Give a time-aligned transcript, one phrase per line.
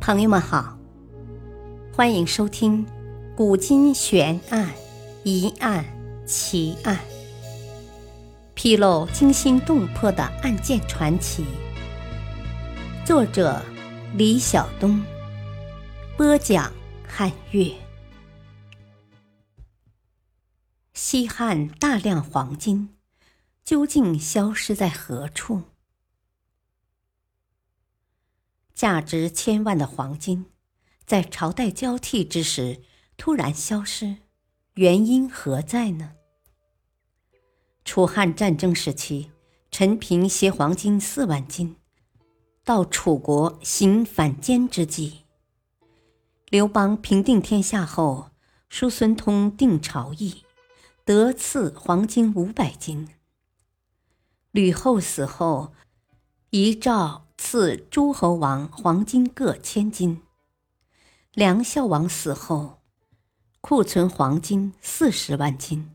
[0.00, 0.78] 朋友们好，
[1.94, 2.86] 欢迎收听
[3.36, 4.72] 《古今悬案、
[5.24, 5.84] 疑案、
[6.26, 6.96] 奇案》，
[8.54, 11.44] 披露惊心动魄的案件传奇。
[13.04, 13.60] 作者：
[14.16, 15.04] 李晓东，
[16.16, 16.72] 播讲：
[17.06, 17.70] 汉月。
[20.94, 22.94] 西汉大量黄金
[23.62, 25.64] 究竟消失在何处？
[28.80, 30.46] 价值千万的黄金，
[31.04, 32.80] 在朝代交替之时
[33.18, 34.16] 突然消失，
[34.72, 36.12] 原因何在呢？
[37.84, 39.32] 楚汉战争时期，
[39.70, 41.76] 陈平携黄金四万斤
[42.64, 45.24] 到楚国行反间之计。
[46.48, 48.30] 刘邦平定天下后，
[48.70, 50.46] 叔孙通定朝议，
[51.04, 53.10] 得赐黄金五百斤。
[54.52, 55.74] 吕后死后，
[56.48, 57.26] 遗诏。
[57.42, 60.20] 赐诸侯王黄金各千斤。
[61.32, 62.80] 梁孝王死后，
[63.62, 65.90] 库存黄金四十万斤。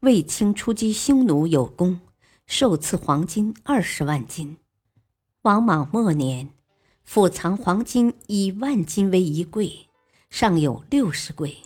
[0.00, 2.02] 卫青出击匈奴有功，
[2.46, 4.58] 受赐黄金二十万斤。
[5.40, 6.50] 王莽末年，
[7.02, 9.88] 府藏黄金以万斤为一柜，
[10.28, 11.56] 尚有六十柜，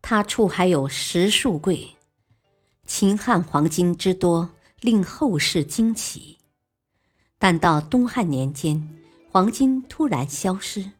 [0.00, 1.96] 他处还有十数柜。
[2.86, 6.38] 秦汉黄金之多，令后世惊奇。
[7.42, 8.86] 但到东汉年间，
[9.30, 10.92] 黄金突然消失，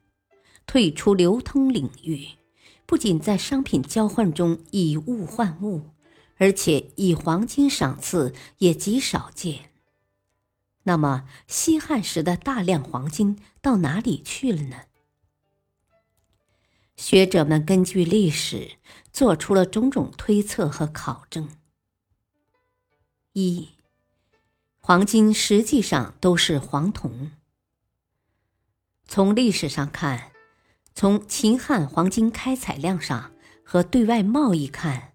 [0.66, 2.28] 退出流通领域，
[2.86, 5.90] 不仅在商品交换中以物换物，
[6.38, 9.70] 而且以黄金赏赐也极少见。
[10.84, 14.76] 那么，西汉时的大量黄金到哪里去了呢？
[16.96, 18.78] 学者们根据历史
[19.12, 21.50] 做出了种种推测和考证。
[23.34, 23.68] 一
[24.82, 27.32] 黄金实际上都是黄铜。
[29.06, 30.32] 从历史上看，
[30.94, 35.12] 从秦汉黄金开采量上和对外贸易看，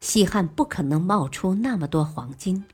[0.00, 2.64] 西汉不可能冒出那么多黄金。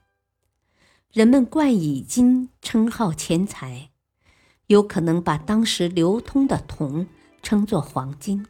[1.11, 3.91] 人们冠以金称号钱财，
[4.67, 7.07] 有可能把当时流通的铜
[7.43, 8.47] 称作黄金。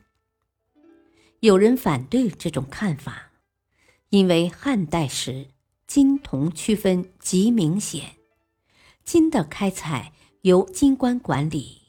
[1.40, 3.30] 有人反对这种看法，
[4.08, 5.50] 因为汉代时。
[5.86, 8.16] 金铜区分极明显，
[9.04, 11.82] 金的开采由金官管理，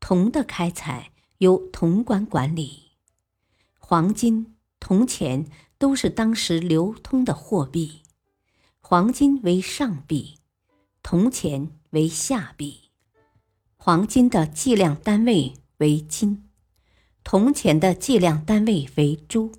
[0.00, 2.92] 铜的开采由铜官管理。
[3.78, 5.46] 黄金、铜钱
[5.76, 8.00] 都是当时流通的货币，
[8.80, 10.38] 黄金为上币，
[11.02, 12.90] 铜钱为下币。
[13.76, 16.48] 黄金的计量单位为斤，
[17.22, 19.52] 铜钱的计量单位为铢。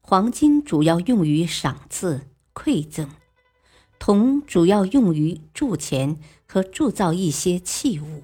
[0.00, 2.29] 黄金主要用于赏赐。
[2.54, 3.08] 馈赠
[3.98, 8.22] 铜主要用于铸钱和铸造一些器物。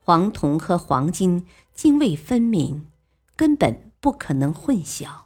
[0.00, 2.90] 黄铜和黄金泾渭分明，
[3.34, 5.24] 根本不可能混淆。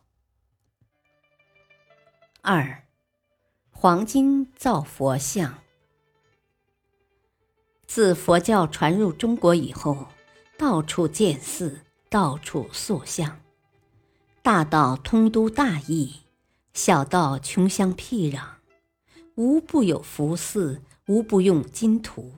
[2.42, 2.84] 二，
[3.70, 5.58] 黄金造佛像。
[7.86, 10.06] 自佛教传入中国以后，
[10.56, 13.40] 到处建寺，到处塑像，
[14.42, 16.20] 大到通都大邑。
[16.72, 18.42] 小到穷乡僻壤，
[19.34, 22.32] 无不有福寺，无不用金图。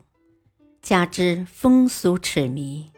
[0.81, 2.91] 加之风俗痴迷，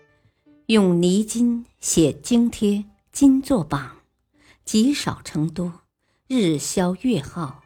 [0.67, 3.99] 用泥金写经贴，金作榜，
[4.65, 5.81] 积少成多，
[6.29, 7.63] 日消月耗，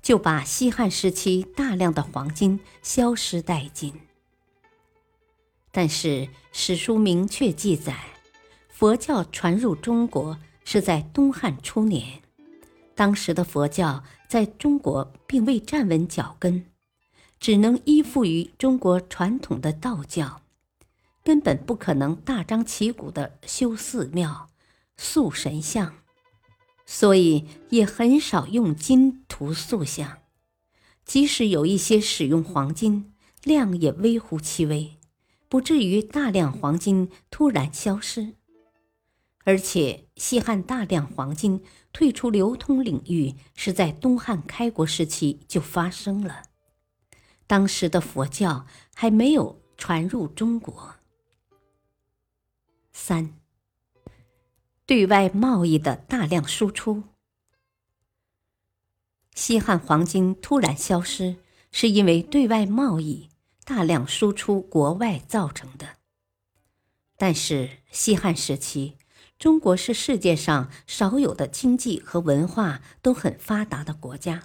[0.00, 3.92] 就把西汉时期大量的黄金消失殆尽。
[5.72, 7.98] 但是史书明确记载，
[8.68, 12.22] 佛教传入中国是在东汉初年。
[12.94, 16.66] 当时的佛教在中国并未站稳脚跟，
[17.40, 20.42] 只能依附于中国传统的道教，
[21.22, 24.50] 根本不可能大张旗鼓的修寺庙、
[24.96, 25.94] 塑神像，
[26.86, 30.18] 所以也很少用金涂塑像。
[31.04, 33.12] 即使有一些使用黄金，
[33.42, 34.96] 量也微乎其微，
[35.48, 38.34] 不至于大量黄金突然消失。
[39.46, 41.62] 而且，西汉大量黄金
[41.92, 46.44] 退出流通领域，是在东汉开国时期就发生了。
[47.46, 50.94] 当时的佛教还没有传入中国。
[52.90, 53.34] 三，
[54.86, 57.02] 对外贸易的大量输出。
[59.34, 61.36] 西汉黄金突然消失，
[61.70, 63.28] 是因为对外贸易
[63.64, 65.98] 大量输出国外造成的。
[67.18, 68.96] 但是，西汉时期。
[69.44, 74.44] 中国是世界上少有的经济和文化都很发达的国家，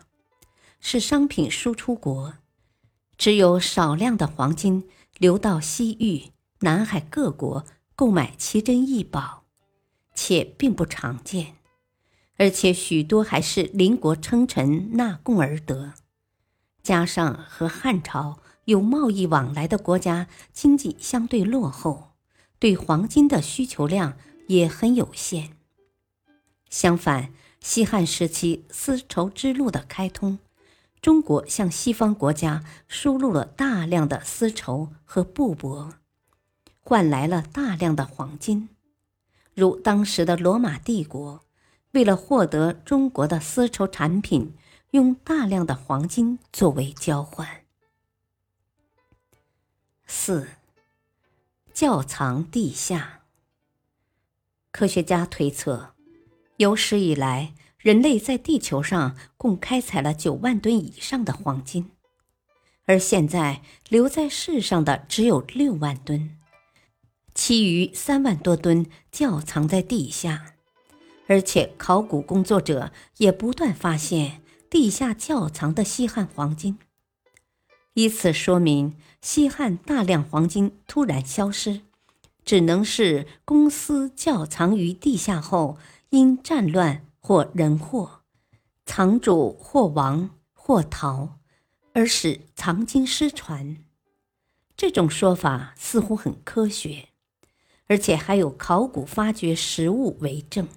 [0.82, 2.34] 是商品输出国。
[3.18, 7.64] 只有少量的黄金流到西域、南海各国
[7.96, 9.46] 购买奇珍异宝，
[10.14, 11.56] 且并不常见，
[12.36, 15.94] 而且许多还是邻国称臣纳贡而得。
[16.84, 22.16] 加上和汉朝有贸易往来的国家经济相对落后，
[22.60, 24.18] 对黄金的需求量
[24.50, 25.56] 也很有限。
[26.70, 30.38] 相反，西汉时期丝绸之路的开通，
[31.02, 35.94] 中国向西方国家输入了大量的丝绸和布帛，
[36.82, 38.70] 换来了大量的黄金。
[39.56, 41.44] 如当时的罗马帝国，
[41.92, 44.54] 为了获得中国的丝绸产品。
[44.92, 47.48] 用大量的黄金作为交换。
[50.08, 50.48] 四，
[51.72, 53.19] 窖藏地下。
[54.72, 55.96] 科学家推测，
[56.58, 61.92] 有史以来，人类在地球上共开采了九万吨以上的黄金，
[62.86, 66.38] 而现在留在世上的只有六万吨，
[67.34, 70.54] 其余三万多吨窖藏在地下，
[71.28, 74.42] 而且考古工作者也不断发现。
[74.70, 76.78] 地下窖藏的西汉黄金，
[77.96, 81.82] 以此说明西汉大量黄金突然消失，
[82.50, 85.78] 只能是公司窖藏于地下后，
[86.10, 88.22] 因战乱或人祸，
[88.88, 91.38] 藏主或亡或逃，
[91.94, 93.78] 而使藏经失传。
[94.76, 97.10] 这种说法似乎很科学，
[97.86, 100.68] 而且还有考古发掘实物为证。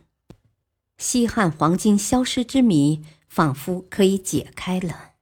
[0.99, 3.03] 西汉黄金消失之谜。
[3.31, 5.13] 仿佛可以解开了，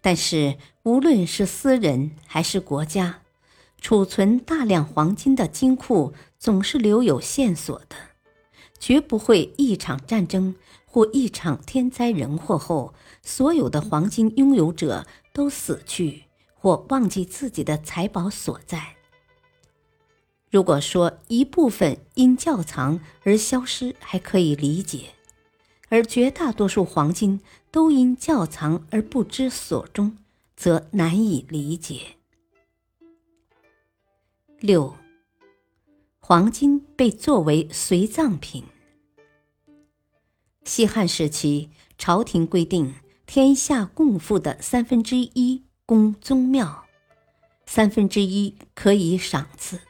[0.00, 3.19] 但是无论是私人还是国家，
[3.80, 7.96] 储存大量黄金的金库总是留有线索的，
[8.78, 10.54] 绝不会一场战争
[10.84, 16.24] 或一场天灾人祸后，所有的黄金拥有者都死去
[16.54, 18.96] 或忘记自己的财宝所在。
[20.50, 25.06] 如果说一部分因窖藏而消失，还可以理解。
[25.88, 27.40] 而绝大多数黄金
[27.70, 30.16] 都因窖藏而不知所终，
[30.56, 32.19] 则难以理解。
[34.60, 34.94] 六，
[36.18, 38.62] 黄金被作为随葬品。
[40.64, 46.84] 西汉时期，朝廷规定，天下共赋的三分之一供宗庙，
[47.64, 49.80] 三分之一可以赏赐、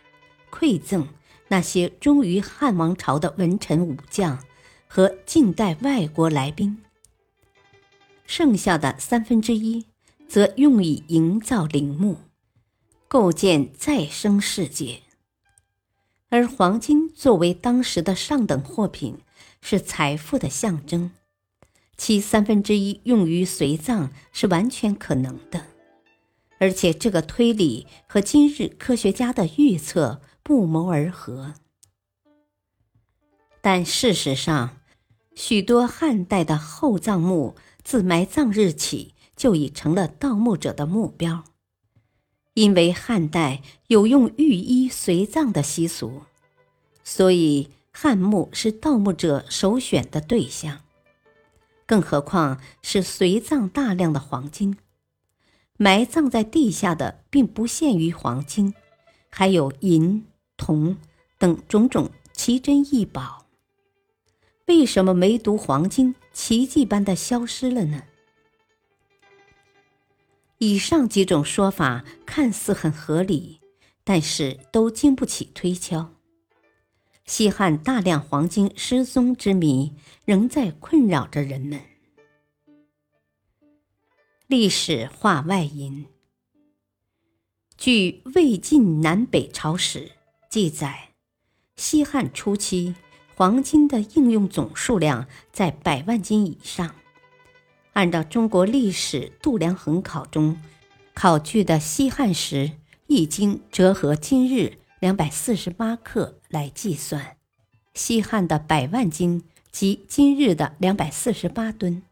[0.53, 1.09] 馈赠
[1.49, 4.39] 那些忠于汉王朝的文臣武将。
[4.87, 6.83] 和近代外国来宾，
[8.25, 9.87] 剩下的三分之一
[10.29, 12.17] 则用以营造陵墓，
[13.12, 15.01] 构建再生世界。
[16.29, 19.19] 而黄金作为当时的上等货品，
[19.61, 21.11] 是财富的象征，
[21.97, 25.67] 其三分之一用于随葬是完全可能的，
[26.61, 31.55] 而且这个推理和今日科学家的预测不谋而合。
[33.61, 34.77] 但事实上，
[35.35, 41.43] 许多汉代的厚葬墓自埋葬日起就已成了盗墓者的目标，
[42.61, 46.25] 因为汉代有用御衣随葬的习俗，
[47.03, 50.83] 所以汉墓是盗墓者首选的对象。
[51.87, 54.77] 更何况是随葬大量的黄金，
[55.79, 58.75] 埋葬在地下的并不限于黄金，
[59.31, 60.26] 还有银、
[60.59, 60.99] 铜
[61.38, 63.47] 等种种奇珍异宝。
[64.67, 68.02] 为什么梅毒黄金奇迹般的消失了呢？
[70.62, 73.61] 以上几种说法看似很合理，
[74.05, 76.12] 但是都经不起推敲。
[77.25, 79.95] 西汉大量黄金失踪之谜
[80.26, 81.81] 仍在困扰着人们。
[84.49, 86.05] 历史话外音：
[87.79, 90.09] 据《魏晋南北朝史》
[90.50, 91.14] 记载，
[91.76, 92.95] 西汉初期。
[93.35, 96.95] 黄金的应用总数量在百万斤以上。
[98.00, 100.57] 按照中国历史度量衡考中
[101.12, 102.73] 考据的西汉时
[103.09, 107.37] 一斤折合今日两百四十八克来计算，
[107.92, 112.02] 西汉的百万斤即今日的两百四十八吨。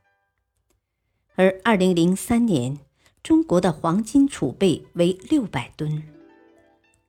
[1.36, 2.78] 而二零零三年，
[3.22, 6.02] 中国的黄金储备为六百吨，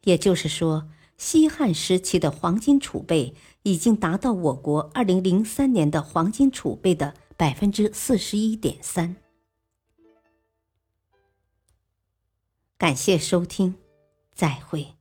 [0.05, 0.87] 也就是说。
[1.17, 3.33] 西汉时期的黄金储备
[3.63, 9.15] 已经达到我国二零零三年的黄金储备的百分之四十一点三。
[12.77, 13.75] 感谢收听，
[14.35, 14.98] 再会。